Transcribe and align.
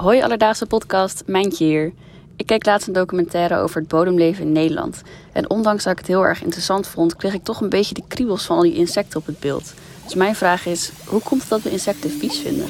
Hoi 0.00 0.22
Alledaagse 0.22 0.66
podcast, 0.66 1.22
Mijntje 1.26 1.64
hier. 1.64 1.92
Ik 2.36 2.46
keek 2.46 2.66
laatst 2.66 2.86
een 2.86 2.92
documentaire 2.92 3.56
over 3.56 3.80
het 3.80 3.88
bodemleven 3.88 4.44
in 4.44 4.52
Nederland. 4.52 5.02
En 5.32 5.50
ondanks 5.50 5.84
dat 5.84 5.92
ik 5.92 5.98
het 5.98 6.06
heel 6.06 6.22
erg 6.22 6.42
interessant 6.42 6.86
vond, 6.86 7.16
kreeg 7.16 7.34
ik 7.34 7.44
toch 7.44 7.60
een 7.60 7.68
beetje 7.68 7.94
de 7.94 8.02
kriebels 8.08 8.44
van 8.44 8.56
al 8.56 8.62
die 8.62 8.74
insecten 8.74 9.20
op 9.20 9.26
het 9.26 9.40
beeld. 9.40 9.74
Dus 10.04 10.14
mijn 10.14 10.36
vraag 10.36 10.66
is, 10.66 10.92
hoe 11.06 11.20
komt 11.20 11.40
het 11.40 11.50
dat 11.50 11.62
we 11.62 11.70
insecten 11.70 12.10
vies 12.10 12.38
vinden? 12.38 12.66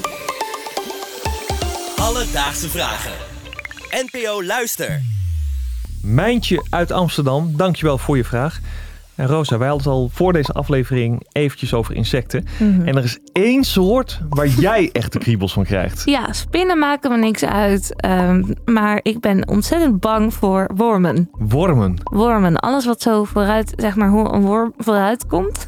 Alledaagse 1.97 2.69
vragen. 2.69 3.13
NPO 3.91 4.45
Luister. 4.45 5.03
Mijntje 6.03 6.67
uit 6.71 6.91
Amsterdam, 6.91 7.57
dankjewel 7.57 7.99
voor 7.99 8.17
je 8.17 8.25
vraag. 8.25 8.61
En 9.21 9.27
Rosa, 9.27 9.59
wij 9.59 9.69
hadden 9.69 9.87
het 9.87 9.97
al 10.01 10.09
voor 10.13 10.33
deze 10.33 10.53
aflevering 10.53 11.27
eventjes 11.33 11.75
over 11.75 11.95
insecten. 11.95 12.45
Mhm. 12.59 12.87
En 12.89 12.97
er 12.97 13.05
is 13.05 13.19
één 13.33 13.65
soort 13.65 14.21
waar 14.29 14.47
jij 14.69 14.91
echt 14.93 15.13
de 15.13 15.19
kriebels 15.19 15.53
van 15.53 15.65
krijgt. 15.65 16.03
Ja, 16.05 16.33
spinnen 16.33 16.79
maken 16.79 17.11
me 17.11 17.17
niks 17.17 17.45
uit. 17.45 17.95
ehm, 18.01 18.43
maar 18.65 19.01
ik 19.03 19.21
ben 19.21 19.49
ontzettend 19.49 20.01
bang 20.01 20.35
voor 20.35 20.71
wormen. 20.75 21.29
Wormen. 21.33 21.95
Wormen, 22.03 22.57
alles 22.57 22.87
wat 22.87 23.03
zo 23.03 23.25
vooruit, 23.25 23.73
zeg 23.77 23.97
maar, 23.97 24.09
hoe 24.09 24.33
een 24.33 24.43
worm 24.43 24.73
vooruit 24.77 25.27
komt. 25.27 25.67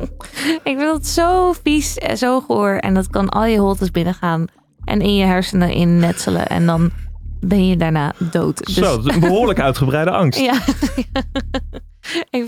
ik 0.64 0.76
vind 0.76 0.80
dat 0.80 1.06
zo 1.06 1.52
vies 1.62 1.98
en 1.98 2.18
zo 2.18 2.40
goor. 2.40 2.70
En 2.70 2.94
dat 2.94 3.08
kan 3.10 3.28
al 3.28 3.44
je 3.44 3.58
holtes 3.58 3.90
binnengaan 3.90 4.44
en 4.84 5.00
in 5.00 5.14
je 5.14 5.24
hersenen 5.24 5.72
innetselen. 5.72 6.46
En 6.46 6.66
dan 6.66 6.90
ben 7.40 7.66
je 7.66 7.76
daarna 7.76 8.12
dood. 8.30 8.66
Dus, 8.66 8.74
Zo, 8.74 8.98
is 8.98 9.14
een 9.14 9.20
behoorlijk 9.20 9.60
uitgebreide 9.60 10.10
angst. 10.22 10.40
Ja. 10.40 10.58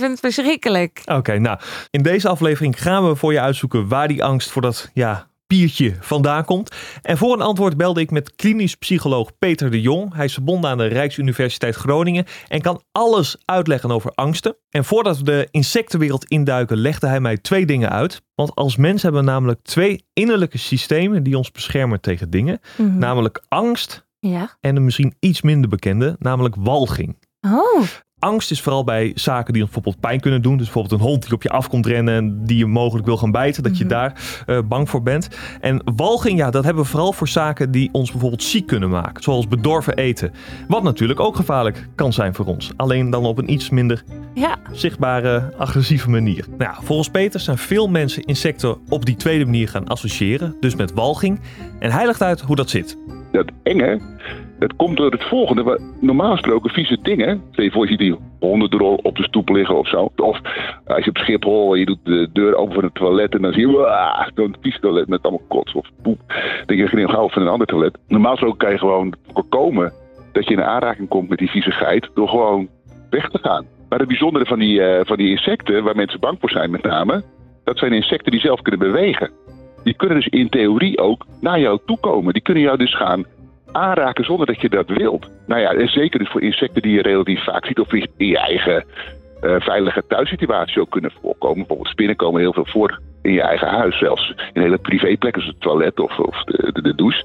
Ik 0.01 0.07
vind 0.07 0.23
het 0.23 0.35
verschrikkelijk. 0.35 1.03
Oké, 1.05 1.39
nou, 1.39 1.59
in 1.91 2.03
deze 2.03 2.29
aflevering 2.29 2.83
gaan 2.83 3.09
we 3.09 3.17
voor 3.17 3.33
je 3.33 3.41
uitzoeken 3.41 3.89
waar 3.89 4.09
die 4.09 4.25
angst 4.25 4.51
voor 4.51 4.63
dat, 4.63 4.91
ja, 4.95 5.29
piertje 5.47 5.95
vandaan 6.01 6.45
komt. 6.45 6.75
En 7.03 7.17
voor 7.19 7.33
een 7.33 7.41
antwoord 7.41 7.77
belde 7.77 8.01
ik 8.01 8.11
met 8.11 8.35
klinisch 8.37 8.75
psycholoog 8.75 9.39
Peter 9.39 9.71
de 9.71 9.81
Jong. 9.81 10.15
Hij 10.15 10.25
is 10.25 10.33
verbonden 10.33 10.71
aan 10.71 10.79
de 10.79 10.87
Rijksuniversiteit 10.87 11.75
Groningen 11.75 12.25
en 12.49 12.61
kan 12.61 12.83
alles 12.93 13.37
uitleggen 13.45 13.91
over 13.91 14.11
angsten. 14.15 14.57
En 14.71 14.85
voordat 14.85 15.17
we 15.19 15.25
de 15.25 15.49
insectenwereld 15.51 16.25
induiken, 16.25 16.77
legde 16.77 17.07
hij 17.07 17.21
mij 17.21 17.37
twee 17.37 17.67
dingen 17.67 17.91
uit. 17.91 18.23
Want 18.35 18.55
als 18.55 18.77
mens 18.77 19.03
hebben 19.03 19.21
we 19.25 19.31
namelijk 19.31 19.61
twee 19.63 20.05
innerlijke 20.13 20.59
systemen 20.59 21.23
die 21.23 21.37
ons 21.37 21.51
beschermen 21.53 22.01
tegen 22.01 22.31
dingen. 22.31 22.61
Mhm. 22.77 22.99
Namelijk 22.99 23.43
angst 23.49 24.07
Ja. 24.19 24.57
en 24.61 24.77
een 24.77 24.85
misschien 24.85 25.15
iets 25.21 25.43
minder 25.43 25.71
bekende, 25.71 26.17
namelijk 26.19 26.55
walging. 26.59 27.17
Oh, 27.41 27.83
Angst 28.21 28.51
is 28.51 28.61
vooral 28.61 28.85
bij 28.85 29.13
zaken 29.15 29.53
die 29.53 29.63
ons 29.63 29.73
bijvoorbeeld 29.73 30.05
pijn 30.05 30.21
kunnen 30.21 30.43
doen. 30.43 30.57
Dus 30.57 30.65
bijvoorbeeld 30.65 31.01
een 31.01 31.07
hond 31.07 31.23
die 31.23 31.33
op 31.33 31.43
je 31.43 31.51
af 31.51 31.69
komt 31.69 31.87
rennen 31.87 32.15
en 32.15 32.45
die 32.45 32.57
je 32.57 32.67
mogelijk 32.67 33.07
wil 33.07 33.17
gaan 33.17 33.31
bijten. 33.31 33.63
Dat 33.63 33.79
je 33.79 33.85
Mhm. 33.85 33.93
daar 33.93 34.43
eh, 34.47 34.59
bang 34.65 34.89
voor 34.91 35.03
bent. 35.03 35.29
En 35.61 35.83
walging, 35.97 36.39
ja, 36.39 36.51
dat 36.51 36.65
hebben 36.65 36.83
we 36.83 36.89
vooral 36.89 37.13
voor 37.13 37.29
zaken 37.29 37.71
die 37.71 37.89
ons 37.93 38.11
bijvoorbeeld 38.11 38.43
ziek 38.43 38.67
kunnen 38.67 38.91
maken. 38.91 39.23
Zoals 39.23 39.49
bedorven 39.49 39.97
eten. 39.97 40.33
Wat 40.69 40.83
natuurlijk 40.83 41.21
ook 41.21 41.37
gevaarlijk 41.37 41.89
kan 41.95 42.13
zijn 42.13 42.35
voor 42.35 42.47
ons. 42.47 42.71
Alleen 42.77 43.11
dan 43.11 43.25
op 43.25 43.39
een 43.39 43.53
iets 43.53 43.71
minder 43.71 44.05
ja. 44.35 44.57
zichtbare, 44.73 45.53
agressieve 45.59 46.11
manier. 46.11 46.45
Nou 46.49 46.63
ja, 46.73 46.77
volgens 46.83 47.09
Peter 47.09 47.41
zijn 47.41 47.59
veel 47.59 47.89
mensen 47.89 48.25
insecten 48.25 48.77
op 48.89 49.05
die 49.05 49.17
tweede 49.17 49.45
manier 49.45 49.69
gaan 49.69 49.89
associëren. 49.89 50.57
Dus 50.61 50.75
met 50.75 50.93
walging. 50.93 51.41
En 51.79 51.91
hij 51.91 52.07
legt 52.07 52.23
uit 52.23 52.41
hoe 52.41 52.57
dat 52.57 52.71
zit. 52.71 52.97
Dat 53.31 53.51
enge, 53.63 54.01
dat 54.59 54.77
komt 54.77 54.97
door 54.97 55.11
het 55.11 55.25
volgende. 55.25 55.81
Normaal 56.01 56.33
gesproken 56.33 56.71
vieze 56.71 56.99
dingen. 57.03 57.43
Stel 57.51 57.65
je 57.65 57.71
voor, 57.71 57.83
je 57.83 57.91
ziet 57.91 57.99
die 57.99 58.19
hondendrol 58.41 58.95
op 58.95 59.17
de 59.17 59.23
stoep 59.23 59.49
liggen 59.49 59.79
of 59.79 59.89
zo. 59.89 60.11
Of 60.17 60.41
als 60.87 61.05
je 61.05 61.11
op 61.11 61.19
Schiphol, 61.19 61.75
je 61.75 61.85
doet 61.85 61.99
de 62.05 62.29
deur 62.33 62.55
open 62.55 62.75
van 62.75 62.85
het 62.85 62.95
toilet 62.95 63.35
en 63.35 63.43
dan 63.43 63.53
zie 63.53 63.69
je 63.69 64.31
zo'n 64.35 64.57
vies 64.61 64.81
toilet 64.81 65.09
met 65.09 65.23
allemaal 65.23 65.47
kots 65.49 65.73
of 65.73 65.89
poep. 66.03 66.19
Dan 66.67 66.77
denk 66.77 66.91
je, 66.91 67.07
ga 67.07 67.13
gauw 67.13 67.29
van 67.29 67.43
een 67.43 67.49
ander 67.49 67.67
toilet. 67.67 67.99
Normaal 68.09 68.33
gesproken 68.33 68.59
kan 68.59 68.71
je 68.71 68.79
gewoon 68.79 69.15
voorkomen 69.33 69.93
dat 70.33 70.49
je 70.49 70.55
in 70.55 70.63
aanraking 70.63 71.09
komt 71.09 71.29
met 71.29 71.39
die 71.39 71.51
viezigheid 71.51 72.11
door 72.15 72.29
gewoon 72.29 72.69
weg 73.11 73.31
te 73.31 73.39
gaan. 73.39 73.65
Maar 73.89 73.99
het 73.99 74.09
bijzondere 74.09 74.47
van 74.47 74.59
die, 74.59 74.83
eh, 74.83 75.07
van 75.07 75.17
die 75.17 75.31
insecten, 75.31 75.85
waar 75.85 75.97
mensen 75.97 76.21
bang 76.21 76.37
voor 76.41 76.51
zijn 76.51 76.71
met 76.71 76.83
name, 76.83 77.23
dat 77.65 77.79
zijn 77.79 77.93
insecten 77.93 78.31
die 78.31 78.41
zelf 78.41 78.63
kunnen 78.63 78.81
bewegen. 78.81 79.31
Die 79.85 79.95
kunnen 79.95 80.17
dus 80.17 80.27
in 80.27 80.49
theorie 80.49 80.99
ook 80.99 81.27
naar 81.41 81.61
jou 81.61 81.79
toe 81.87 81.99
komen. 82.01 82.33
Die 82.33 82.43
kunnen 82.43 82.63
jou 82.63 82.77
dus 82.77 82.97
gaan 82.97 83.25
aanraken 83.73 84.25
zonder 84.25 84.47
dat 84.47 84.61
je 84.61 84.69
dat 84.69 84.89
wilt. 84.89 85.31
Nou 85.47 85.61
ja, 85.61 85.73
en 85.73 85.89
zeker 85.89 86.19
dus 86.19 86.29
voor 86.29 86.43
insecten 86.43 86.83
die 86.83 86.95
je 86.95 87.03
relatief 87.03 87.45
vaak 87.45 87.67
ziet 87.67 87.81
of 87.81 87.93
in 87.93 88.09
je 88.17 88.39
eigen 88.39 88.85
eh, 89.41 89.55
veilige 89.59 90.03
thuissituatie 90.09 90.81
ook 90.81 90.91
kunnen 90.91 91.13
voorkomen. 91.21 91.57
Bijvoorbeeld 91.57 91.89
spinnen 91.89 92.17
komen 92.17 92.41
heel 92.41 92.53
veel 92.53 92.67
voor 92.67 93.01
in 93.23 93.33
je 93.33 93.43
eigen 93.43 93.69
huis, 93.69 93.99
zelfs 93.99 94.35
in 94.53 94.63
hele 94.63 94.79
privéplekken 94.79 95.43
zoals 95.43 95.57
het 95.57 95.65
toilet 95.65 96.01
of, 96.01 96.19
of 96.19 96.45
de, 96.45 96.83
de, 96.83 96.95
douche. 96.95 97.25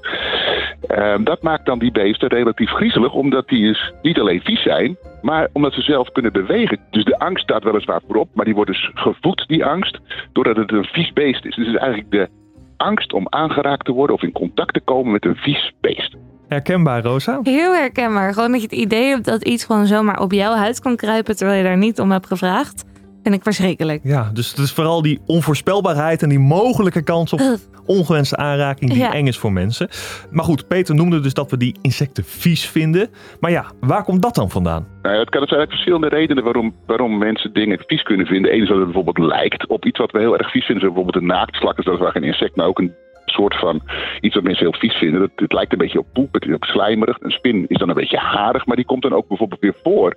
Ehm, 0.86 1.24
dat 1.24 1.42
maakt 1.42 1.66
dan 1.66 1.78
die 1.78 1.92
beesten 1.92 2.28
relatief 2.28 2.70
griezelig, 2.70 3.12
omdat 3.12 3.48
die 3.48 3.66
dus 3.66 3.92
niet 4.02 4.20
alleen 4.20 4.40
vies 4.40 4.62
zijn, 4.62 4.96
maar 5.22 5.48
omdat 5.52 5.72
ze 5.72 5.80
zelf 5.80 6.12
kunnen 6.12 6.32
bewegen. 6.32 6.78
Dus 6.90 7.04
de 7.04 7.18
angst 7.18 7.42
staat 7.42 7.64
weliswaar 7.64 8.00
voorop, 8.06 8.28
maar 8.34 8.44
die 8.44 8.54
wordt 8.54 8.70
dus 8.70 8.90
gevoed, 8.94 9.44
die 9.46 9.64
angst, 9.64 9.98
doordat 10.32 10.56
het 10.56 10.72
een 10.72 10.84
vies 10.84 11.12
beest 11.12 11.44
is. 11.44 11.54
Dus 11.54 11.66
het 11.66 11.74
is 11.74 11.80
eigenlijk 11.80 12.10
de 12.10 12.28
angst 12.76 13.12
om 13.12 13.26
aangeraakt 13.28 13.84
te 13.84 13.92
worden 13.92 14.16
of 14.16 14.22
in 14.22 14.32
contact 14.32 14.74
te 14.74 14.80
komen 14.80 15.12
met 15.12 15.24
een 15.24 15.36
vies 15.36 15.72
beest. 15.80 16.16
Herkenbaar, 16.48 17.02
Rosa? 17.02 17.40
Heel 17.42 17.74
herkenbaar. 17.74 18.32
Gewoon 18.32 18.52
dat 18.52 18.60
je 18.60 18.66
het 18.66 18.76
idee 18.76 19.08
hebt 19.08 19.24
dat 19.24 19.44
iets 19.44 19.64
gewoon 19.64 19.86
zomaar 19.86 20.20
op 20.20 20.32
jouw 20.32 20.54
huid 20.54 20.80
kan 20.80 20.96
kruipen 20.96 21.36
terwijl 21.36 21.58
je 21.58 21.64
daar 21.64 21.76
niet 21.76 22.00
om 22.00 22.10
hebt 22.10 22.26
gevraagd. 22.26 22.84
Vind 23.26 23.38
ik 23.38 23.44
verschrikkelijk. 23.44 24.00
Ja, 24.04 24.30
dus 24.32 24.50
het 24.50 24.58
is 24.58 24.72
vooral 24.72 25.02
die 25.02 25.20
onvoorspelbaarheid 25.26 26.22
en 26.22 26.28
die 26.28 26.38
mogelijke 26.38 27.02
kans 27.02 27.32
op 27.32 27.40
ongewenste 27.96 28.36
aanraking 28.36 28.90
die 28.90 28.98
Ja. 28.98 29.12
eng 29.12 29.26
is 29.26 29.38
voor 29.38 29.52
mensen. 29.52 29.88
Maar 30.30 30.44
goed, 30.44 30.68
Peter 30.68 30.94
noemde 30.94 31.20
dus 31.20 31.34
dat 31.34 31.50
we 31.50 31.56
die 31.56 31.78
insecten 31.82 32.24
vies 32.24 32.66
vinden. 32.66 33.08
Maar 33.40 33.50
ja, 33.50 33.64
waar 33.80 34.04
komt 34.04 34.22
dat 34.22 34.34
dan 34.34 34.50
vandaan? 34.50 34.86
Nou 35.02 35.14
ja, 35.14 35.20
het 35.20 35.30
kan 35.30 35.42
er 35.42 35.48
zijn 35.48 35.60
eigenlijk 35.60 35.70
verschillende 35.70 36.08
redenen 36.08 36.44
waarom, 36.44 36.74
waarom 36.86 37.18
mensen 37.18 37.52
dingen 37.52 37.78
vies 37.86 38.02
kunnen 38.02 38.26
vinden. 38.26 38.54
Eén 38.54 38.62
is 38.62 38.68
dat 38.68 38.76
het 38.76 38.84
bijvoorbeeld 38.84 39.18
lijkt 39.18 39.66
op 39.66 39.84
iets 39.84 39.98
wat 39.98 40.10
we 40.10 40.18
heel 40.18 40.38
erg 40.38 40.50
vies 40.50 40.64
vinden. 40.64 40.80
Zoals 40.84 40.94
bijvoorbeeld 40.96 41.22
een 41.24 41.36
naaktslak, 41.38 41.76
dus 41.76 41.84
dat 41.84 41.94
is 41.94 42.00
wel 42.00 42.10
geen 42.10 42.24
insect, 42.24 42.56
maar 42.56 42.66
ook 42.66 42.78
een 42.78 42.94
soort 43.24 43.56
van 43.58 43.80
iets 44.20 44.34
wat 44.34 44.44
mensen 44.44 44.64
heel 44.66 44.78
vies 44.80 44.94
vinden. 44.94 45.20
Dat, 45.20 45.30
het 45.36 45.52
lijkt 45.52 45.72
een 45.72 45.78
beetje 45.78 45.98
op 45.98 46.06
poep, 46.12 46.32
het 46.34 46.44
is 46.46 46.54
ook 46.54 46.64
slijmerig. 46.64 47.16
Een 47.20 47.30
spin 47.30 47.64
is 47.68 47.78
dan 47.78 47.88
een 47.88 47.94
beetje 47.94 48.18
harig, 48.18 48.66
maar 48.66 48.76
die 48.76 48.84
komt 48.84 49.02
dan 49.02 49.12
ook 49.14 49.28
bijvoorbeeld 49.28 49.60
weer 49.60 49.76
voor 49.82 50.14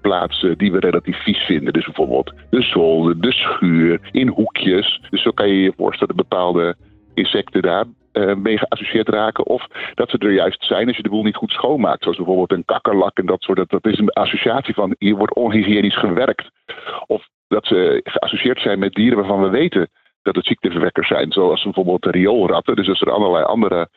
plaatsen 0.00 0.58
die 0.58 0.72
we 0.72 0.78
relatief 0.78 1.22
vies 1.22 1.38
vinden. 1.38 1.72
Dus 1.72 1.84
bijvoorbeeld 1.84 2.32
de 2.50 2.62
zolder, 2.62 3.20
de 3.20 3.32
schuur, 3.32 4.00
in 4.10 4.28
hoekjes. 4.28 5.00
Dus 5.10 5.22
zo 5.22 5.30
kan 5.30 5.48
je 5.48 5.62
je 5.62 5.72
voorstellen 5.76 6.16
dat 6.16 6.28
bepaalde 6.28 6.76
insecten 7.14 7.62
daar 7.62 7.84
eh, 8.12 8.34
mee 8.34 8.58
geassocieerd 8.58 9.08
raken. 9.08 9.46
Of 9.46 9.66
dat 9.94 10.10
ze 10.10 10.18
er 10.18 10.32
juist 10.32 10.64
zijn 10.64 10.86
als 10.86 10.96
je 10.96 11.02
de 11.02 11.08
boel 11.08 11.22
niet 11.22 11.36
goed 11.36 11.50
schoonmaakt. 11.50 12.02
Zoals 12.02 12.16
bijvoorbeeld 12.16 12.52
een 12.52 12.64
kakkerlak 12.64 13.18
en 13.18 13.26
dat 13.26 13.42
soort. 13.42 13.58
Dat, 13.58 13.70
dat 13.70 13.86
is 13.86 13.98
een 13.98 14.10
associatie 14.10 14.74
van 14.74 14.94
hier 14.98 15.16
wordt 15.16 15.34
onhygiënisch 15.34 15.98
gewerkt. 15.98 16.50
Of 17.06 17.28
dat 17.48 17.66
ze 17.66 18.00
geassocieerd 18.04 18.60
zijn 18.60 18.78
met 18.78 18.94
dieren 18.94 19.18
waarvan 19.18 19.42
we 19.42 19.48
weten 19.48 19.90
dat 20.22 20.36
het 20.36 20.46
ziekteverwekkers 20.46 21.08
zijn. 21.08 21.32
Zoals 21.32 21.62
bijvoorbeeld 21.62 22.02
de 22.02 22.10
rioolratten. 22.10 22.76
Dus 22.76 22.88
als 22.88 23.00
er 23.00 23.10
allerlei 23.10 23.44
andere 23.44 23.88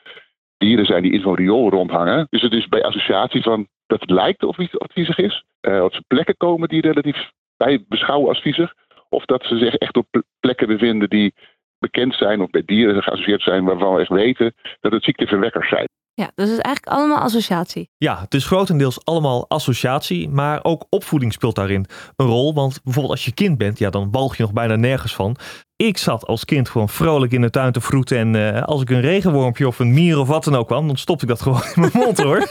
dieren 0.66 0.86
zijn 0.86 1.04
die 1.04 1.12
in 1.12 1.22
zo'n 1.22 1.36
riool 1.36 1.70
rondhangen. 1.70 2.28
Dus 2.30 2.42
het 2.42 2.54
is 2.54 2.68
bij 2.68 2.84
associatie 2.84 3.42
van 3.42 3.68
dat 3.88 4.00
het 4.00 4.10
lijkt 4.10 4.44
of 4.44 4.58
iets 4.58 4.78
of 4.78 4.88
viezig 4.92 5.18
is. 5.18 5.44
Eh 5.60 5.84
of 5.84 5.94
ze 5.94 6.04
plekken 6.08 6.38
komen 6.38 6.70
die 6.70 6.82
relatief 6.82 7.18
wij 7.58 7.86
beschouwen 7.88 8.30
als 8.30 8.42
viezig. 8.42 8.74
Of 9.10 9.26
dat 9.26 9.44
ze 9.44 9.58
zich 9.58 9.76
echt 9.76 9.98
op 9.98 10.08
plekken 10.40 10.68
bevinden 10.68 11.10
die 11.10 11.34
bekend 11.80 12.14
zijn 12.14 12.42
of 12.42 12.50
bij 12.50 12.64
dieren 12.66 13.04
geassocieerd 13.04 13.42
zijn 13.42 13.64
waarvan 13.64 13.94
we 13.94 14.00
echt 14.00 14.10
weten 14.10 14.54
dat 14.80 14.92
het 14.92 15.04
ziekteverwekkers 15.04 15.70
zijn. 15.70 15.88
Ja, 16.14 16.32
dus 16.36 16.50
het 16.50 16.58
is 16.58 16.64
eigenlijk 16.64 16.98
allemaal 16.98 17.18
associatie. 17.18 17.90
Ja, 17.98 18.20
het 18.20 18.34
is 18.34 18.46
grotendeels 18.46 19.06
allemaal 19.06 19.50
associatie, 19.50 20.30
maar 20.30 20.60
ook 20.64 20.86
opvoeding 20.90 21.34
speelt 21.34 21.56
daarin 21.56 21.86
een 22.16 22.26
rol. 22.26 22.54
Want 22.54 22.84
bijvoorbeeld 22.84 23.14
als 23.14 23.26
je 23.26 23.34
kind 23.34 23.58
bent, 23.58 23.80
ja, 23.80 23.90
dan 23.90 24.12
walg 24.12 24.36
je 24.36 24.44
nog 24.44 24.54
bijna 24.54 24.76
nergens 24.76 25.16
van. 25.16 25.36
Ik 25.78 25.98
zat 25.98 26.26
als 26.26 26.46
kind 26.46 26.70
gewoon 26.70 26.90
vrolijk 26.90 27.32
in 27.32 27.42
de 27.42 27.50
tuin 27.50 27.72
te 27.72 27.82
vroeten 27.82 28.18
en 28.18 28.56
eh, 28.56 28.64
als 28.64 28.82
ik 28.82 28.90
een 28.90 29.02
regenwormpje 29.02 29.68
of 29.68 29.80
een 29.80 29.94
mier 29.94 30.20
of 30.20 30.28
wat 30.28 30.44
dan 30.44 30.56
ook 30.56 30.68
kwam, 30.68 30.88
dan 30.88 30.98
stopte 30.98 31.24
ik 31.24 31.30
dat 31.30 31.42
gewoon 31.42 31.62
in 31.62 31.82
mijn 31.82 31.92
mond 32.06 32.18
hoor. 32.18 32.48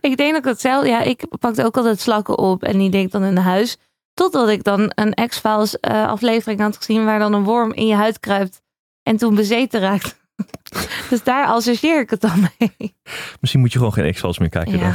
Ik 0.00 0.16
denk 0.16 0.32
dat 0.32 0.38
ik 0.38 0.44
hetzelfde... 0.44 0.88
Ja, 0.88 1.02
ik 1.02 1.26
pakte 1.38 1.64
ook 1.64 1.76
altijd 1.76 2.00
slakken 2.00 2.38
op 2.38 2.62
en 2.62 2.78
die 2.78 2.90
deed 2.90 3.04
ik 3.04 3.10
dan 3.10 3.24
in 3.24 3.36
huis. 3.36 3.76
Totdat 4.14 4.48
ik 4.48 4.64
dan 4.64 4.92
een 4.94 5.28
X-Files 5.28 5.80
eh, 5.80 6.06
aflevering 6.06 6.60
had 6.60 6.76
gezien 6.76 7.04
waar 7.04 7.18
dan 7.18 7.32
een 7.32 7.44
worm 7.44 7.72
in 7.72 7.86
je 7.86 7.94
huid 7.94 8.20
kruipt 8.20 8.62
en 9.02 9.16
toen 9.16 9.34
bezeten 9.34 9.80
raakt. 9.80 10.18
dus 11.10 11.22
daar 11.22 11.46
associeer 11.46 12.00
ik 12.00 12.10
het 12.10 12.20
dan 12.20 12.48
mee. 12.58 12.94
Misschien 13.40 13.60
moet 13.60 13.72
je 13.72 13.78
gewoon 13.78 13.92
geen 13.92 14.12
X-Files 14.12 14.38
meer 14.38 14.48
kijken. 14.48 14.78
Ja. 14.78 14.94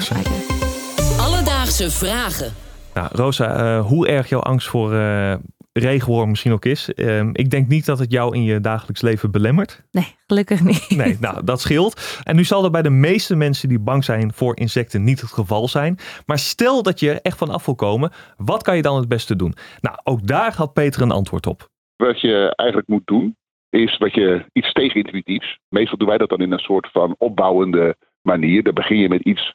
Alledaagse 1.20 1.92
vragen. 1.92 2.54
Nou, 2.94 3.08
Rosa, 3.12 3.78
eh, 3.78 3.86
hoe 3.86 4.08
erg 4.08 4.30
jouw 4.30 4.40
angst 4.40 4.68
voor 4.68 4.94
eh, 4.94 5.36
regenworm 5.80 6.30
misschien 6.30 6.52
ook 6.52 6.66
is. 6.66 6.94
ehm, 6.94 7.30
ik 7.34 7.50
denk 7.50 7.68
niet 7.68 7.86
dat 7.86 8.00
het 8.00 8.12
jou 8.12 8.36
in 8.36 8.44
je 8.44 8.60
dagelijks 8.60 9.02
leven 9.02 9.32
belemmert. 9.32 9.84
nee, 9.92 10.16
gelukkig 10.28 10.62
niet. 10.64 10.90
Nee, 10.98 11.18
nou, 11.20 11.44
dat 11.44 11.62
scheelt. 11.62 12.20
En 12.24 12.36
nu 12.36 12.44
zal 12.44 12.64
er 12.64 12.72
bij 12.72 12.82
de 12.82 12.90
meeste 12.90 13.36
mensen 13.36 13.70
die 13.70 13.80
bang 13.80 14.04
zijn 14.04 14.34
voor 14.34 14.58
insecten 14.58 15.04
niet 15.04 15.22
het 15.22 15.32
geval 15.32 15.68
zijn. 15.68 15.98
Maar 16.26 16.38
stel 16.40 16.84
dat 16.84 17.00
je 17.00 17.10
er 17.12 17.20
echt 17.22 17.38
van 17.38 17.50
af 17.50 17.66
wil 17.66 17.76
komen, 17.76 18.12
wat 18.38 18.64
kan 18.64 18.76
je 18.76 18.82
dan 18.82 18.98
het 18.98 19.08
beste 19.08 19.36
doen? 19.36 19.54
Nou, 19.82 19.98
ook 20.04 20.28
daar 20.28 20.54
had 20.56 20.74
Peter 20.74 21.02
een 21.02 21.12
antwoord 21.12 21.48
op. 21.48 21.70
Wat 21.96 22.22
je 22.22 22.54
eigenlijk 22.56 22.90
moet 22.90 23.08
doen, 23.08 23.36
is 23.70 23.98
wat 23.98 24.14
je 24.14 24.46
iets 24.54 24.72
tegenintuïtiefs. 24.72 25.60
Meestal 25.70 25.98
doen 25.98 26.08
wij 26.08 26.18
dat 26.18 26.30
dan 26.30 26.42
in 26.42 26.52
een 26.52 26.60
soort 26.60 26.90
van 26.92 27.16
opbouwende 27.18 27.96
manier. 28.22 28.64
Dan 28.64 28.74
begin 28.74 28.98
je 28.98 29.10
met 29.10 29.22
iets 29.22 29.54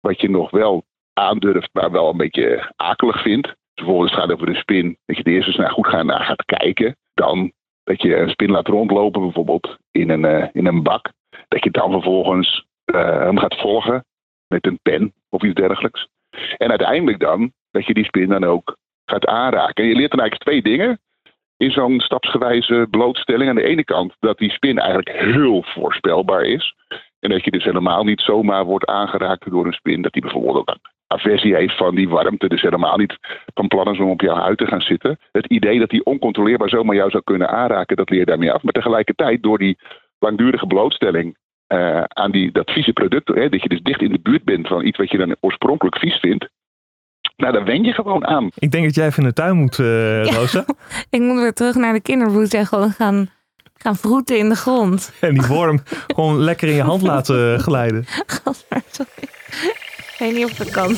wat 0.00 0.20
je 0.20 0.30
nog 0.30 0.50
wel 0.50 0.84
aandurft, 1.12 1.68
maar 1.72 1.90
wel 1.90 2.10
een 2.10 2.16
beetje 2.16 2.72
akelig 2.76 3.22
vindt. 3.22 3.54
Het 3.86 4.12
gaat 4.12 4.32
over 4.32 4.48
een 4.48 4.54
spin. 4.54 4.86
Dat 5.06 5.16
je 5.16 5.22
het 5.22 5.26
eerst 5.26 5.46
eens 5.46 5.56
naar 5.56 5.70
goed 5.70 5.86
gaan, 5.86 6.06
naar 6.06 6.24
gaat 6.24 6.44
kijken. 6.44 6.96
Dan 7.14 7.52
dat 7.84 8.02
je 8.02 8.16
een 8.16 8.30
spin 8.30 8.50
laat 8.50 8.68
rondlopen, 8.68 9.22
bijvoorbeeld 9.22 9.76
in 9.90 10.10
een, 10.10 10.24
uh, 10.24 10.46
in 10.52 10.66
een 10.66 10.82
bak. 10.82 11.12
Dat 11.48 11.64
je 11.64 11.70
dan 11.70 11.90
vervolgens 11.90 12.66
uh, 12.86 13.18
hem 13.18 13.38
gaat 13.38 13.60
volgen 13.60 14.04
met 14.46 14.66
een 14.66 14.78
pen 14.82 15.12
of 15.28 15.42
iets 15.42 15.54
dergelijks. 15.54 16.08
En 16.56 16.68
uiteindelijk 16.68 17.18
dan 17.18 17.52
dat 17.70 17.86
je 17.86 17.94
die 17.94 18.04
spin 18.04 18.28
dan 18.28 18.44
ook 18.44 18.76
gaat 19.04 19.26
aanraken. 19.26 19.84
En 19.84 19.90
je 19.90 19.96
leert 19.96 20.10
dan 20.10 20.20
eigenlijk 20.20 20.50
twee 20.50 20.74
dingen 20.74 21.00
in 21.56 21.70
zo'n 21.70 22.00
stapsgewijze 22.00 22.86
blootstelling. 22.90 23.48
Aan 23.48 23.56
de 23.56 23.62
ene 23.62 23.84
kant 23.84 24.14
dat 24.18 24.38
die 24.38 24.50
spin 24.50 24.78
eigenlijk 24.78 25.18
heel 25.18 25.62
voorspelbaar 25.62 26.42
is. 26.42 26.74
En 27.20 27.30
dat 27.30 27.44
je 27.44 27.50
dus 27.50 27.64
helemaal 27.64 28.04
niet 28.04 28.20
zomaar 28.20 28.64
wordt 28.64 28.86
aangeraakt 28.86 29.50
door 29.50 29.66
een 29.66 29.72
spin. 29.72 30.02
Dat 30.02 30.12
die 30.12 30.22
bijvoorbeeld 30.22 30.56
ook 30.56 30.78
aversie 31.08 31.54
heeft 31.54 31.76
van 31.76 31.94
die 31.94 32.08
warmte. 32.08 32.48
Dus 32.48 32.62
helemaal 32.62 32.96
niet 32.96 33.16
van 33.54 33.68
plan 33.68 33.92
is 33.92 34.00
om 34.00 34.10
op 34.10 34.20
jouw 34.20 34.36
huid 34.36 34.58
te 34.58 34.66
gaan 34.66 34.80
zitten. 34.80 35.18
Het 35.32 35.46
idee 35.46 35.78
dat 35.78 35.90
die 35.90 36.04
oncontroleerbaar 36.04 36.68
zomaar 36.68 36.96
jou 36.96 37.10
zou 37.10 37.22
kunnen 37.22 37.48
aanraken, 37.48 37.96
dat 37.96 38.10
leer 38.10 38.18
je 38.18 38.24
daarmee 38.24 38.52
af. 38.52 38.62
Maar 38.62 38.72
tegelijkertijd 38.72 39.42
door 39.42 39.58
die 39.58 39.78
langdurige 40.18 40.66
blootstelling 40.66 41.36
uh, 41.68 42.02
aan 42.08 42.30
die, 42.30 42.52
dat 42.52 42.70
vieze 42.70 42.92
product. 42.92 43.28
Hè, 43.28 43.48
dat 43.48 43.62
je 43.62 43.68
dus 43.68 43.82
dicht 43.82 44.02
in 44.02 44.12
de 44.12 44.20
buurt 44.20 44.44
bent 44.44 44.66
van 44.68 44.86
iets 44.86 44.98
wat 44.98 45.10
je 45.10 45.18
dan 45.18 45.36
oorspronkelijk 45.40 45.98
vies 45.98 46.16
vindt. 46.16 46.48
Nou, 47.36 47.52
daar 47.52 47.64
wen 47.64 47.84
je 47.84 47.92
gewoon 47.92 48.26
aan. 48.26 48.50
Ik 48.54 48.70
denk 48.70 48.84
dat 48.84 48.94
jij 48.94 49.06
even 49.06 49.22
in 49.22 49.28
de 49.28 49.34
tuin 49.34 49.56
moet, 49.56 49.78
uh, 49.82 50.24
Rosa. 50.24 50.64
ik 51.10 51.20
moet 51.20 51.40
weer 51.40 51.52
terug 51.52 51.74
naar 51.74 51.92
de 51.92 52.00
kindervoet 52.00 52.54
en 52.54 52.66
gewoon 52.66 52.90
gaan, 52.90 53.30
gaan 53.74 53.96
vroeten 53.96 54.38
in 54.38 54.48
de 54.48 54.56
grond. 54.56 55.12
En 55.20 55.34
die 55.34 55.46
worm 55.46 55.80
gewoon 56.06 56.38
lekker 56.38 56.68
in 56.68 56.74
je 56.74 56.82
hand 56.82 57.02
laten 57.02 57.60
glijden. 57.60 58.04
Gasper, 58.26 58.82
sorry. 58.90 59.27
Ik 60.18 60.24
weet 60.24 60.34
niet 60.34 60.44
of 60.44 60.52
dat 60.52 60.70
kan. 60.70 60.96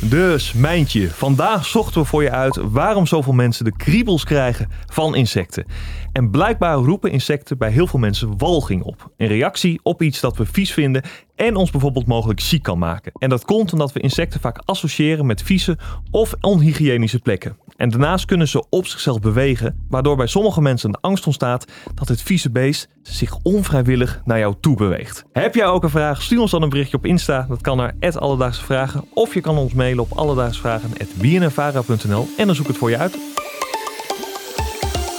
Dus, 0.00 0.52
Mijntje, 0.52 1.10
vandaag 1.10 1.66
zochten 1.66 2.00
we 2.00 2.06
voor 2.06 2.22
je 2.22 2.30
uit 2.30 2.56
waarom 2.56 3.06
zoveel 3.06 3.32
mensen 3.32 3.64
de 3.64 3.76
kriebels 3.76 4.24
krijgen 4.24 4.70
van 4.86 5.14
insecten. 5.14 5.66
En 6.12 6.30
blijkbaar 6.30 6.76
roepen 6.76 7.10
insecten 7.10 7.58
bij 7.58 7.70
heel 7.70 7.86
veel 7.86 7.98
mensen 7.98 8.38
walging 8.38 8.82
op. 8.82 9.10
Een 9.16 9.26
reactie 9.26 9.80
op 9.82 10.02
iets 10.02 10.20
dat 10.20 10.36
we 10.36 10.46
vies 10.46 10.72
vinden 10.72 11.02
en 11.36 11.56
ons 11.56 11.70
bijvoorbeeld 11.70 12.06
mogelijk 12.06 12.40
ziek 12.40 12.62
kan 12.62 12.78
maken. 12.78 13.12
En 13.18 13.28
dat 13.28 13.44
komt 13.44 13.72
omdat 13.72 13.92
we 13.92 14.00
insecten 14.00 14.40
vaak 14.40 14.62
associëren 14.64 15.26
met 15.26 15.42
vieze 15.42 15.78
of 16.10 16.34
onhygiënische 16.40 17.18
plekken. 17.18 17.56
En 17.76 17.88
daarnaast 17.88 18.24
kunnen 18.24 18.48
ze 18.48 18.68
op 18.68 18.86
zichzelf 18.86 19.20
bewegen, 19.20 19.84
waardoor 19.88 20.16
bij 20.16 20.26
sommige 20.26 20.60
mensen 20.60 20.88
een 20.88 21.00
angst 21.00 21.26
ontstaat 21.26 21.64
dat 21.94 22.08
het 22.08 22.22
vieze 22.22 22.50
beest 22.50 22.88
zich 23.02 23.36
onvrijwillig 23.42 24.20
naar 24.24 24.38
jou 24.38 24.54
toe 24.60 24.76
beweegt. 24.76 25.24
Heb 25.32 25.54
jij 25.54 25.66
ook 25.66 25.82
een 25.82 25.90
vraag? 25.90 26.22
Stuur 26.22 26.40
ons 26.40 26.50
dan 26.50 26.62
een 26.62 26.68
berichtje 26.68 26.96
op 26.96 27.06
Insta. 27.06 27.46
Dat 27.48 27.60
kan 27.60 27.76
naar 27.76 27.94
Alledaagse 28.14 28.64
Vragen. 28.64 29.04
Of 29.14 29.34
je 29.34 29.40
kan 29.40 29.58
ons 29.58 29.72
mailen 29.72 30.04
op 30.04 30.12
alledaagsvragen.bnnvara.nl 30.12 32.28
en 32.36 32.46
dan 32.46 32.54
zoek 32.54 32.66
het 32.66 32.76
voor 32.76 32.90
je 32.90 32.98
uit. 32.98 33.18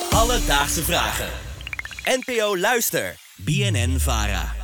Alledaagse 0.10 0.84
Vragen. 0.84 1.28
NPO 2.04 2.58
Luister. 2.58 3.16
BNN 3.36 4.00
Vara. 4.00 4.57